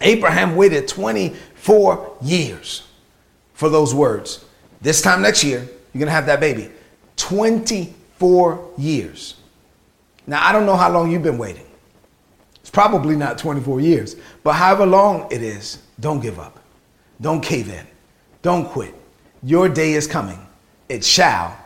Abraham 0.00 0.56
waited 0.56 0.88
24 0.88 2.16
years 2.22 2.86
for 3.52 3.68
those 3.68 3.94
words. 3.94 4.44
This 4.80 5.02
time 5.02 5.20
next 5.20 5.44
year, 5.44 5.60
you're 5.60 6.00
going 6.00 6.06
to 6.06 6.12
have 6.12 6.26
that 6.26 6.40
baby. 6.40 6.70
24 7.16 8.70
years. 8.78 9.34
Now, 10.26 10.46
I 10.46 10.52
don't 10.52 10.64
know 10.64 10.76
how 10.76 10.90
long 10.90 11.10
you've 11.10 11.22
been 11.22 11.38
waiting. 11.38 11.66
It's 12.60 12.70
probably 12.70 13.14
not 13.14 13.36
24 13.36 13.80
years, 13.80 14.16
but 14.42 14.54
however 14.54 14.86
long 14.86 15.28
it 15.30 15.42
is, 15.42 15.82
don't 15.98 16.20
give 16.20 16.38
up. 16.38 16.60
Don't 17.20 17.42
cave 17.42 17.68
in. 17.68 17.86
Don't 18.40 18.66
quit. 18.66 18.94
Your 19.42 19.68
day 19.68 19.92
is 19.92 20.06
coming. 20.06 20.38
It 20.88 21.04
shall 21.04 21.59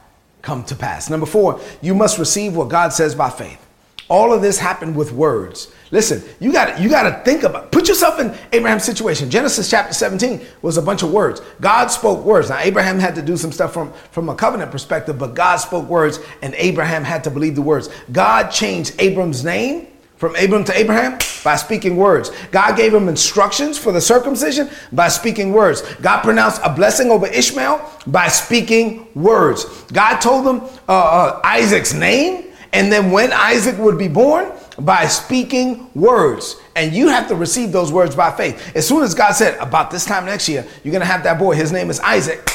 come 0.44 0.62
to 0.64 0.76
pass. 0.76 1.10
Number 1.10 1.26
four, 1.26 1.60
you 1.80 1.94
must 1.94 2.18
receive 2.18 2.54
what 2.54 2.68
God 2.68 2.92
says 2.92 3.14
by 3.14 3.30
faith. 3.30 3.60
All 4.08 4.32
of 4.34 4.42
this 4.42 4.58
happened 4.58 4.94
with 4.94 5.12
words. 5.12 5.72
Listen, 5.90 6.22
you 6.38 6.52
got 6.52 6.78
you 6.78 6.90
got 6.90 7.04
to 7.04 7.24
think 7.24 7.42
about 7.42 7.72
put 7.72 7.88
yourself 7.88 8.20
in 8.20 8.36
Abraham's 8.52 8.84
situation. 8.84 9.30
Genesis 9.30 9.70
chapter 9.70 9.94
17 9.94 10.42
was 10.60 10.76
a 10.76 10.82
bunch 10.82 11.02
of 11.02 11.10
words. 11.10 11.40
God 11.60 11.88
spoke 11.88 12.22
words. 12.22 12.50
Now 12.50 12.58
Abraham 12.58 12.98
had 12.98 13.14
to 13.14 13.22
do 13.22 13.36
some 13.38 13.50
stuff 13.50 13.72
from 13.72 13.92
from 14.10 14.28
a 14.28 14.34
covenant 14.34 14.70
perspective, 14.70 15.18
but 15.18 15.34
God 15.34 15.56
spoke 15.56 15.88
words 15.88 16.20
and 16.42 16.54
Abraham 16.56 17.02
had 17.02 17.24
to 17.24 17.30
believe 17.30 17.54
the 17.54 17.62
words. 17.62 17.88
God 18.12 18.50
changed 18.50 18.94
Abram's 18.98 19.42
name 19.42 19.86
from 20.16 20.36
Abram 20.36 20.64
to 20.64 20.78
Abraham 20.78 21.18
by 21.44 21.54
speaking 21.56 21.96
words. 21.96 22.32
God 22.50 22.76
gave 22.76 22.92
him 22.92 23.08
instructions 23.08 23.78
for 23.78 23.92
the 23.92 24.00
circumcision 24.00 24.68
by 24.92 25.08
speaking 25.08 25.52
words. 25.52 25.82
God 25.96 26.22
pronounced 26.22 26.60
a 26.64 26.74
blessing 26.74 27.10
over 27.10 27.26
Ishmael 27.26 27.88
by 28.08 28.28
speaking 28.28 29.06
words. 29.14 29.64
God 29.92 30.18
told 30.18 30.46
him 30.46 30.68
uh, 30.88 30.92
uh, 30.92 31.40
Isaac's 31.44 31.94
name, 31.94 32.46
and 32.72 32.90
then 32.90 33.12
when 33.12 33.32
Isaac 33.32 33.78
would 33.78 33.98
be 33.98 34.08
born, 34.08 34.50
by 34.76 35.06
speaking 35.06 35.88
words. 35.94 36.56
And 36.74 36.92
you 36.92 37.06
have 37.06 37.28
to 37.28 37.36
receive 37.36 37.70
those 37.70 37.92
words 37.92 38.16
by 38.16 38.32
faith. 38.32 38.74
As 38.74 38.88
soon 38.88 39.04
as 39.04 39.14
God 39.14 39.30
said, 39.30 39.56
about 39.60 39.92
this 39.92 40.04
time 40.04 40.24
next 40.24 40.48
year, 40.48 40.66
you're 40.82 40.90
going 40.90 41.00
to 41.00 41.06
have 41.06 41.22
that 41.22 41.38
boy, 41.38 41.54
his 41.54 41.70
name 41.70 41.90
is 41.90 42.00
Isaac 42.00 42.50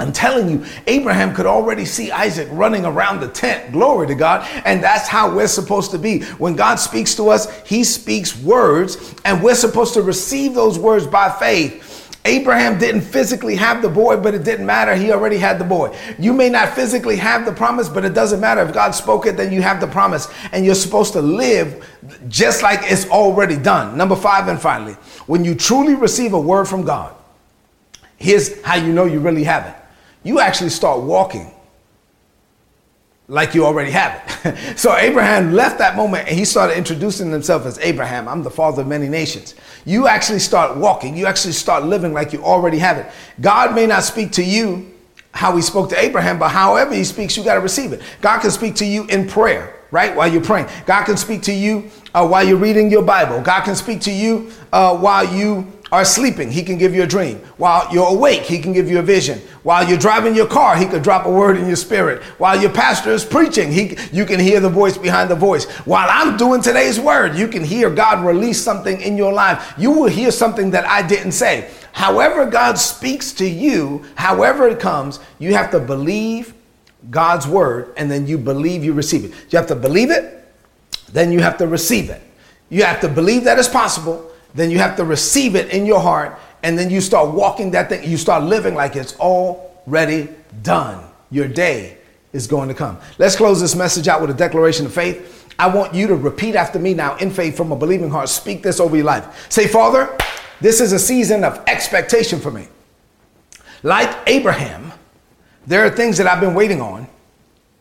I'm 0.00 0.12
telling 0.12 0.48
you, 0.48 0.64
Abraham 0.86 1.34
could 1.34 1.44
already 1.44 1.84
see 1.84 2.10
Isaac 2.10 2.48
running 2.50 2.86
around 2.86 3.20
the 3.20 3.28
tent. 3.28 3.70
Glory 3.70 4.06
to 4.06 4.14
God. 4.14 4.48
And 4.64 4.82
that's 4.82 5.06
how 5.06 5.34
we're 5.34 5.46
supposed 5.46 5.90
to 5.90 5.98
be. 5.98 6.22
When 6.38 6.56
God 6.56 6.76
speaks 6.76 7.14
to 7.16 7.28
us, 7.28 7.54
he 7.66 7.84
speaks 7.84 8.36
words, 8.38 9.14
and 9.26 9.42
we're 9.42 9.54
supposed 9.54 9.92
to 9.94 10.02
receive 10.02 10.54
those 10.54 10.78
words 10.78 11.06
by 11.06 11.30
faith. 11.30 12.16
Abraham 12.24 12.78
didn't 12.78 13.02
physically 13.02 13.56
have 13.56 13.82
the 13.82 13.88
boy, 13.90 14.16
but 14.16 14.34
it 14.34 14.42
didn't 14.42 14.64
matter. 14.64 14.94
He 14.94 15.12
already 15.12 15.36
had 15.36 15.58
the 15.58 15.64
boy. 15.64 15.94
You 16.18 16.32
may 16.32 16.48
not 16.48 16.70
physically 16.70 17.16
have 17.16 17.44
the 17.44 17.52
promise, 17.52 17.88
but 17.88 18.04
it 18.04 18.14
doesn't 18.14 18.40
matter. 18.40 18.62
If 18.62 18.72
God 18.72 18.92
spoke 18.92 19.26
it, 19.26 19.36
then 19.36 19.52
you 19.52 19.60
have 19.60 19.80
the 19.80 19.86
promise. 19.86 20.28
And 20.52 20.64
you're 20.64 20.74
supposed 20.74 21.12
to 21.12 21.20
live 21.20 21.86
just 22.28 22.62
like 22.62 22.80
it's 22.84 23.06
already 23.08 23.56
done. 23.56 23.96
Number 23.96 24.16
five, 24.16 24.48
and 24.48 24.60
finally, 24.60 24.94
when 25.26 25.44
you 25.44 25.54
truly 25.54 25.94
receive 25.94 26.32
a 26.32 26.40
word 26.40 26.66
from 26.66 26.84
God, 26.84 27.16
Here's 28.20 28.62
how 28.62 28.74
you 28.74 28.92
know 28.92 29.06
you 29.06 29.18
really 29.18 29.44
have 29.44 29.66
it. 29.66 29.79
You 30.22 30.40
actually 30.40 30.70
start 30.70 31.00
walking 31.00 31.50
like 33.30 33.54
you 33.54 33.64
already 33.64 33.92
have 33.92 34.22
it. 34.44 34.78
so 34.78 34.94
Abraham 34.96 35.52
left 35.52 35.78
that 35.78 35.96
moment 35.96 36.28
and 36.28 36.36
he 36.36 36.44
started 36.44 36.76
introducing 36.76 37.30
himself 37.30 37.64
as 37.64 37.78
Abraham. 37.78 38.28
I'm 38.28 38.42
the 38.42 38.50
father 38.50 38.82
of 38.82 38.88
many 38.88 39.08
nations. 39.08 39.54
You 39.84 40.08
actually 40.08 40.40
start 40.40 40.76
walking. 40.76 41.16
You 41.16 41.26
actually 41.26 41.52
start 41.52 41.84
living 41.84 42.12
like 42.12 42.32
you 42.32 42.42
already 42.42 42.78
have 42.78 42.98
it. 42.98 43.06
God 43.40 43.74
may 43.74 43.86
not 43.86 44.02
speak 44.02 44.32
to 44.32 44.44
you 44.44 44.92
how 45.32 45.54
he 45.54 45.62
spoke 45.62 45.88
to 45.90 45.98
Abraham, 46.00 46.40
but 46.40 46.48
however 46.48 46.92
he 46.92 47.04
speaks, 47.04 47.36
you 47.36 47.44
got 47.44 47.54
to 47.54 47.60
receive 47.60 47.92
it. 47.92 48.02
God 48.20 48.40
can 48.40 48.50
speak 48.50 48.74
to 48.76 48.84
you 48.84 49.04
in 49.06 49.28
prayer, 49.28 49.76
right? 49.92 50.14
While 50.14 50.30
you're 50.30 50.42
praying. 50.42 50.68
God 50.86 51.04
can 51.04 51.16
speak 51.16 51.42
to 51.42 51.52
you 51.52 51.88
uh, 52.12 52.26
while 52.26 52.46
you're 52.46 52.58
reading 52.58 52.90
your 52.90 53.02
Bible. 53.02 53.40
God 53.40 53.62
can 53.62 53.76
speak 53.76 54.00
to 54.02 54.12
you 54.12 54.50
uh, 54.72 54.96
while 54.96 55.24
you 55.32 55.70
are 55.92 56.04
sleeping, 56.04 56.50
he 56.50 56.62
can 56.62 56.78
give 56.78 56.94
you 56.94 57.02
a 57.02 57.06
dream. 57.06 57.38
While 57.56 57.92
you're 57.92 58.08
awake, 58.08 58.42
he 58.42 58.60
can 58.60 58.72
give 58.72 58.88
you 58.88 59.00
a 59.00 59.02
vision. 59.02 59.40
While 59.62 59.88
you're 59.88 59.98
driving 59.98 60.34
your 60.36 60.46
car, 60.46 60.76
he 60.76 60.86
could 60.86 61.02
drop 61.02 61.26
a 61.26 61.30
word 61.30 61.56
in 61.56 61.66
your 61.66 61.76
spirit. 61.76 62.22
While 62.38 62.60
your 62.60 62.70
pastor 62.70 63.10
is 63.10 63.24
preaching, 63.24 63.72
he, 63.72 63.96
you 64.12 64.24
can 64.24 64.38
hear 64.38 64.60
the 64.60 64.68
voice 64.68 64.96
behind 64.96 65.30
the 65.30 65.34
voice. 65.34 65.64
While 65.86 66.08
I'm 66.08 66.36
doing 66.36 66.62
today's 66.62 67.00
word, 67.00 67.34
you 67.36 67.48
can 67.48 67.64
hear 67.64 67.90
God 67.90 68.24
release 68.24 68.62
something 68.62 69.00
in 69.00 69.16
your 69.16 69.32
life. 69.32 69.74
You 69.76 69.90
will 69.90 70.08
hear 70.08 70.30
something 70.30 70.70
that 70.70 70.86
I 70.86 71.06
didn't 71.06 71.32
say. 71.32 71.70
However, 71.92 72.46
God 72.46 72.78
speaks 72.78 73.32
to 73.34 73.48
you, 73.48 74.04
however 74.14 74.68
it 74.68 74.78
comes, 74.78 75.18
you 75.40 75.54
have 75.54 75.72
to 75.72 75.80
believe 75.80 76.54
God's 77.10 77.48
word 77.48 77.92
and 77.96 78.10
then 78.10 78.26
you 78.26 78.38
believe 78.38 78.84
you 78.84 78.92
receive 78.92 79.24
it. 79.24 79.32
You 79.50 79.58
have 79.58 79.66
to 79.68 79.74
believe 79.74 80.10
it, 80.10 80.46
then 81.12 81.32
you 81.32 81.40
have 81.40 81.58
to 81.58 81.66
receive 81.66 82.10
it. 82.10 82.22
You 82.68 82.84
have 82.84 83.00
to 83.00 83.08
believe 83.08 83.44
that 83.44 83.58
it's 83.58 83.68
possible 83.68 84.29
then 84.54 84.70
you 84.70 84.78
have 84.78 84.96
to 84.96 85.04
receive 85.04 85.54
it 85.54 85.70
in 85.70 85.86
your 85.86 86.00
heart 86.00 86.38
and 86.62 86.78
then 86.78 86.90
you 86.90 87.00
start 87.00 87.34
walking 87.34 87.70
that 87.70 87.88
thing 87.88 88.08
you 88.08 88.16
start 88.16 88.42
living 88.44 88.74
like 88.74 88.96
it's 88.96 89.16
already 89.18 90.28
done. 90.62 91.04
Your 91.30 91.48
day 91.48 91.98
is 92.32 92.46
going 92.46 92.68
to 92.68 92.74
come. 92.74 92.98
Let's 93.18 93.36
close 93.36 93.60
this 93.60 93.74
message 93.74 94.08
out 94.08 94.20
with 94.20 94.30
a 94.30 94.34
declaration 94.34 94.86
of 94.86 94.92
faith. 94.92 95.48
I 95.58 95.68
want 95.68 95.94
you 95.94 96.06
to 96.08 96.16
repeat 96.16 96.54
after 96.54 96.78
me 96.78 96.94
now 96.94 97.16
in 97.16 97.30
faith 97.30 97.56
from 97.56 97.70
a 97.72 97.76
believing 97.76 98.10
heart. 98.10 98.28
Speak 98.28 98.62
this 98.62 98.80
over 98.80 98.96
your 98.96 99.04
life. 99.04 99.50
Say 99.50 99.66
father 99.66 100.16
this 100.60 100.80
is 100.80 100.92
a 100.92 100.98
season 100.98 101.42
of 101.42 101.62
expectation 101.66 102.38
for 102.38 102.50
me. 102.50 102.68
Like 103.82 104.16
abraham 104.26 104.92
there 105.66 105.84
are 105.84 105.90
things 105.90 106.16
that 106.18 106.26
i've 106.26 106.40
been 106.40 106.54
waiting 106.54 106.80
on 106.80 107.06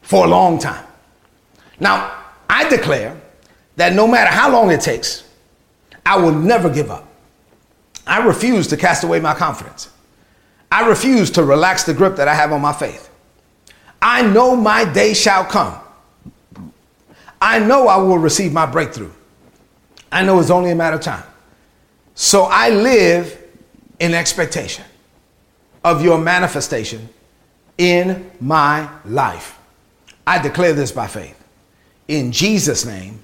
for 0.02 0.26
a 0.26 0.28
long 0.28 0.60
time. 0.60 0.86
Now 1.80 2.24
i 2.50 2.68
declare 2.70 3.20
that 3.76 3.94
no 3.94 4.08
matter 4.08 4.32
how 4.32 4.52
long 4.52 4.72
it 4.72 4.82
takes 4.82 5.29
I 6.06 6.18
will 6.18 6.34
never 6.34 6.70
give 6.70 6.90
up. 6.90 7.08
I 8.06 8.26
refuse 8.26 8.68
to 8.68 8.78
cast 8.78 9.04
away 9.04 9.20
my 9.20 9.34
confidence. 9.34 9.90
I 10.72 10.88
refuse 10.88 11.32
to 11.32 11.44
relax 11.44 11.84
the 11.84 11.94
grip 11.94 12.16
that 12.16 12.28
I 12.28 12.34
have 12.34 12.52
on 12.52 12.62
my 12.62 12.74
faith. 12.74 13.10
I 14.02 14.22
know 14.22 14.56
my 14.56 14.86
day 14.86 15.14
shall 15.14 15.44
come. 15.46 15.80
I 17.42 17.60
know 17.60 17.88
I 17.88 17.98
will 17.98 18.18
receive 18.18 18.52
my 18.54 18.66
breakthrough. 18.66 19.12
I 20.12 20.24
know 20.24 20.40
it's 20.40 20.50
only 20.50 20.72
a 20.72 20.76
matter 20.76 20.96
of 20.98 21.02
time. 21.02 21.24
So 22.16 22.44
I 22.44 22.70
live 22.70 23.38
in 24.00 24.14
expectation 24.14 24.86
of 25.84 26.04
your 26.04 26.18
manifestation 26.18 27.10
in 27.78 28.30
my 28.40 28.90
life. 29.06 29.58
I 30.28 30.40
declare 30.40 30.74
this 30.74 30.92
by 30.92 31.08
faith. 31.08 31.36
In 32.08 32.32
Jesus' 32.32 32.86
name, 32.86 33.20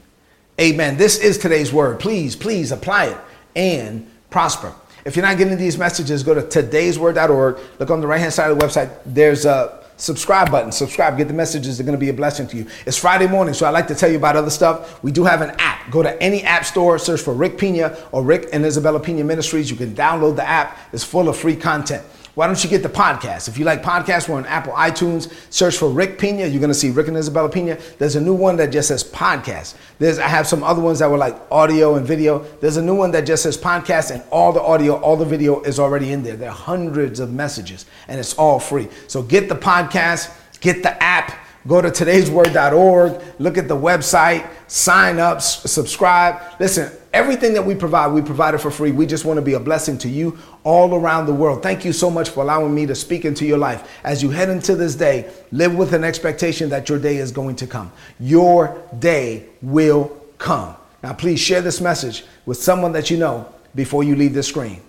Amen. 0.60 0.96
This 0.96 1.20
is 1.20 1.38
today's 1.38 1.74
word. 1.74 2.00
Please, 2.00 2.34
please 2.34 2.72
apply 2.72 3.08
it 3.08 3.18
and 3.58 4.10
prosper. 4.30 4.74
If 5.04 5.16
you're 5.16 5.26
not 5.26 5.38
getting 5.38 5.58
these 5.58 5.78
messages, 5.78 6.24
go 6.24 6.34
to 6.34 6.42
today'sword.org. 6.42 7.58
Look 7.78 7.92
on 7.92 8.00
the 8.00 8.08
right 8.08 8.22
hand 8.22 8.32
side 8.34 8.52
of 8.52 8.58
the 8.58 8.66
website. 8.66 8.90
There's 9.06 9.46
a 9.46 9.84
subscribe 9.98 10.50
button. 10.50 10.72
Subscribe. 10.72 11.18
Get 11.18 11.28
the 11.28 11.34
messages. 11.34 11.78
They're 11.78 11.86
going 11.86 11.98
to 11.98 12.04
be 12.04 12.10
a 12.10 12.14
blessing 12.14 12.48
to 12.48 12.58
you. 12.58 12.68
It's 12.86 12.98
Friday 12.98 13.28
morning, 13.28 13.54
so 13.54 13.66
I 13.66 13.70
like 13.70 13.88
to 13.88 13.96
tell 13.96 14.10
you 14.10 14.18
about 14.18 14.38
other 14.38 14.50
stuff. 14.50 15.04
We 15.04 15.12
do 15.12 15.26
have 15.26 15.42
an 15.42 15.52
app. 15.60 15.92
Go 15.92 16.02
to 16.02 16.22
any 16.24 16.42
app 16.44 16.64
store, 16.64 16.98
search 17.00 17.20
for 17.20 17.34
Rick 17.34 17.58
Pina 17.58 17.98
or 18.14 18.24
Rick 18.24 18.48
and 18.54 18.66
Isabella 18.66 19.02
Pina 19.02 19.26
Ministries. 19.26 19.70
You 19.70 19.76
can 19.76 19.94
download 19.94 20.38
the 20.38 20.48
app. 20.48 20.78
It's 20.94 21.04
full 21.04 21.28
of 21.28 21.36
free 21.36 21.58
content 21.58 22.04
why 22.36 22.48
don't 22.48 22.62
you 22.64 22.70
get 22.70 22.84
the 22.84 22.90
podcast? 22.90 23.48
If 23.48 23.58
you 23.58 23.64
like 23.64 23.82
podcasts, 23.82 24.28
we're 24.28 24.36
on 24.36 24.46
Apple 24.46 24.74
iTunes. 24.74 25.34
Search 25.52 25.78
for 25.78 25.90
Rick 25.90 26.20
Pina. 26.20 26.46
You're 26.46 26.60
going 26.60 26.70
to 26.70 26.74
see 26.74 26.92
Rick 26.92 27.08
and 27.08 27.16
Isabella 27.16 27.50
Pina. 27.50 27.78
There's 27.98 28.18
a 28.18 28.22
new 28.22 28.34
one 28.34 28.58
that 28.58 28.72
just 28.72 28.90
says 28.90 29.04
podcast. 29.06 29.76
There's 30.00 30.20
I 30.20 30.28
have 30.28 30.46
some 30.46 30.62
other 30.62 30.82
ones 30.82 31.00
that 31.00 31.10
were 31.10 31.18
like 31.18 31.36
audio 31.50 31.96
and 31.96 32.06
video. 32.06 32.40
There's 32.60 32.76
a 32.76 32.82
new 32.82 32.96
one 32.96 33.12
that 33.12 33.26
just 33.26 33.44
says 33.44 33.58
podcast, 33.58 34.12
and 34.12 34.22
all 34.32 34.52
the 34.52 34.62
audio, 34.62 34.96
all 34.96 35.16
the 35.16 35.26
video 35.26 35.62
is 35.62 35.80
already 35.80 36.12
in 36.12 36.24
there. 36.24 36.36
There 36.36 36.50
are 36.50 36.56
hundreds 36.56 37.22
of 37.22 37.32
messages, 37.32 37.86
and 38.10 38.20
it's 38.20 38.34
all 38.34 38.60
free. 38.60 38.90
So 39.08 39.24
get 39.24 39.48
the 39.48 39.56
podcast, 39.56 40.32
get 40.60 40.84
the 40.84 41.02
app 41.02 41.46
Go 41.68 41.82
to 41.82 41.90
today'sword.org, 41.90 43.22
look 43.40 43.58
at 43.58 43.68
the 43.68 43.76
website, 43.76 44.48
sign 44.68 45.18
up, 45.18 45.42
subscribe. 45.42 46.40
Listen, 46.60 46.92
everything 47.16 47.54
that 47.54 47.66
we 47.66 47.74
provide, 47.74 48.12
we 48.12 48.22
provide 48.22 48.54
it 48.54 48.58
for 48.58 48.70
free. 48.70 48.92
We 48.92 49.06
just 49.06 49.24
want 49.24 49.38
to 49.38 49.42
be 49.42 49.54
a 49.54 49.60
blessing 49.60 49.98
to 50.00 50.10
you 50.10 50.38
all 50.66 50.94
around 50.94 51.26
the 51.26 51.34
world. 51.34 51.64
Thank 51.64 51.86
you 51.86 51.94
so 51.94 52.12
much 52.12 52.30
for 52.30 52.44
allowing 52.44 52.76
me 52.76 52.86
to 52.88 52.94
speak 52.94 53.24
into 53.24 53.46
your 53.46 53.58
life. 53.58 53.90
As 54.04 54.22
you 54.22 54.30
head 54.30 54.50
into 54.50 54.76
this 54.76 54.96
day, 54.96 55.32
live 55.54 55.74
with 55.76 55.94
an 55.94 56.04
expectation 56.04 56.70
that 56.70 56.90
your 56.90 57.00
day 57.00 57.16
is 57.16 57.32
going 57.32 57.56
to 57.56 57.68
come. 57.68 57.90
Your 58.20 58.78
day 59.00 59.46
will 59.62 60.16
come. 60.38 60.76
Now, 61.02 61.14
please 61.14 61.40
share 61.40 61.62
this 61.62 61.80
message 61.80 62.26
with 62.46 62.62
someone 62.62 62.92
that 62.92 63.10
you 63.10 63.18
know 63.18 63.48
before 63.74 64.04
you 64.04 64.18
leave 64.18 64.34
this 64.34 64.50
screen. 64.50 64.82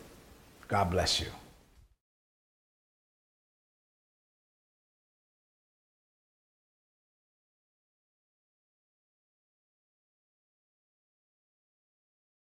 God 0.67 0.91
bless 0.91 1.21
you. 1.21 1.36